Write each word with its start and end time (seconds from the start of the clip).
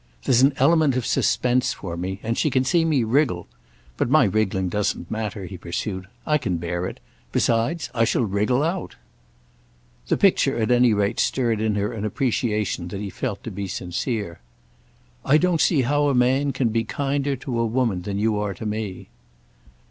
There's 0.23 0.41
an 0.41 0.53
element 0.57 0.95
of 0.97 1.05
suspense 1.05 1.73
for 1.73 1.95
me, 1.95 2.19
and 2.23 2.35
she 2.35 2.49
can 2.49 2.63
see 2.63 2.85
me 2.85 3.03
wriggle. 3.03 3.45
But 3.97 4.09
my 4.09 4.23
wriggling 4.23 4.67
doesn't 4.67 5.11
matter," 5.11 5.45
he 5.45 5.59
pursued. 5.59 6.07
"I 6.25 6.39
can 6.39 6.57
bear 6.57 6.87
it. 6.87 6.99
Besides, 7.31 7.91
I 7.93 8.03
shall 8.03 8.23
wriggle 8.25 8.63
out." 8.63 8.95
The 10.07 10.17
picture 10.17 10.57
at 10.57 10.71
any 10.71 10.91
rate 10.91 11.19
stirred 11.19 11.61
in 11.61 11.75
her 11.75 11.93
an 11.93 12.03
appreciation 12.03 12.87
that 12.87 12.99
he 12.99 13.11
felt 13.11 13.43
to 13.43 13.51
be 13.51 13.67
sincere. 13.67 14.39
"I 15.23 15.37
don't 15.37 15.61
see 15.61 15.83
how 15.83 16.07
a 16.07 16.15
man 16.15 16.51
can 16.51 16.69
be 16.69 16.83
kinder 16.83 17.35
to 17.35 17.59
a 17.59 17.65
woman 17.67 18.01
than 18.01 18.17
you 18.17 18.39
are 18.39 18.55
to 18.55 18.65
me." 18.65 19.09